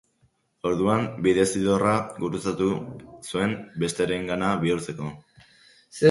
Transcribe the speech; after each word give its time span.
Orduan 0.67 1.01
bidezidorra 1.25 1.91
gurutzatu 2.23 2.69
zuen 3.33 3.53
besteengana 3.83 4.49
bihurtzeko. 4.65 5.11